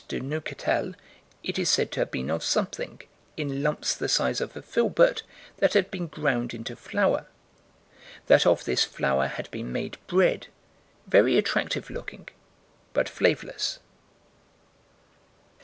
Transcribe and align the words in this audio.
de 0.07 0.19
Neuchatel_, 0.19 0.95
it 1.43 1.59
is 1.59 1.69
said 1.69 1.91
to 1.91 1.99
have 1.99 2.09
been 2.09 2.31
of 2.31 2.43
something, 2.43 3.03
in 3.37 3.61
lumps 3.61 3.93
the 3.93 4.09
size 4.09 4.41
of 4.41 4.57
a 4.57 4.61
filbert, 4.63 5.21
that 5.57 5.73
had 5.73 5.91
been 5.91 6.07
ground 6.07 6.55
into 6.55 6.75
flour; 6.75 7.27
that 8.25 8.43
of 8.47 8.65
this 8.65 8.83
flour 8.83 9.27
had 9.27 9.47
been 9.51 9.71
made 9.71 9.99
bread, 10.07 10.47
very 11.05 11.37
attractive 11.37 11.91
looking, 11.91 12.27
but 12.93 13.07
flavorless. 13.07 13.77